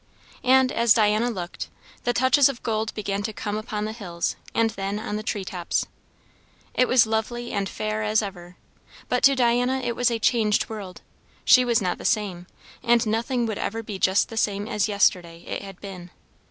And 0.43 0.71
as 0.71 0.95
Diana 0.95 1.29
looked, 1.29 1.67
the 2.05 2.11
touches 2.11 2.49
of 2.49 2.63
gold 2.63 2.91
began 2.95 3.21
to 3.21 3.31
come 3.31 3.55
upon 3.55 3.85
the 3.85 3.91
hills 3.91 4.35
and 4.55 4.71
then 4.71 4.97
on 4.97 5.15
the 5.15 5.21
tree 5.21 5.45
tops. 5.45 5.85
It 6.73 6.87
was 6.87 7.05
lovely 7.05 7.51
and 7.51 7.69
fair 7.69 8.01
as 8.01 8.23
ever; 8.23 8.55
but 9.09 9.21
to 9.25 9.35
Diana 9.35 9.79
it 9.83 9.95
was 9.95 10.09
a 10.09 10.17
changed 10.17 10.69
world. 10.69 11.01
She 11.45 11.63
was 11.63 11.83
not 11.83 11.99
the 11.99 12.03
same, 12.05 12.47
and 12.81 13.05
nothing 13.05 13.45
would 13.45 13.59
ever 13.59 13.83
be 13.83 13.99
just 13.99 14.29
the 14.29 14.37
same 14.37 14.67
as 14.67 14.87
yesterday 14.87 15.43
it 15.45 15.61
had 15.61 15.79
been. 15.79 16.09